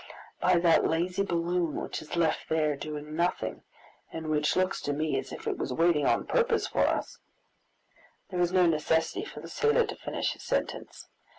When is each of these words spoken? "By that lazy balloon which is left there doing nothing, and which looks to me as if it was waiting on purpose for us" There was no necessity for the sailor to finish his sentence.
"By 0.39 0.57
that 0.57 0.87
lazy 0.87 1.21
balloon 1.21 1.75
which 1.79 2.01
is 2.01 2.15
left 2.15 2.49
there 2.49 2.75
doing 2.75 3.15
nothing, 3.15 3.61
and 4.11 4.29
which 4.31 4.55
looks 4.55 4.81
to 4.81 4.93
me 4.93 5.15
as 5.19 5.31
if 5.31 5.45
it 5.45 5.59
was 5.59 5.71
waiting 5.71 6.07
on 6.07 6.25
purpose 6.25 6.65
for 6.65 6.87
us" 6.87 7.19
There 8.31 8.39
was 8.39 8.51
no 8.51 8.65
necessity 8.65 9.23
for 9.25 9.41
the 9.41 9.47
sailor 9.47 9.85
to 9.85 9.95
finish 9.95 10.33
his 10.33 10.41
sentence. 10.41 11.07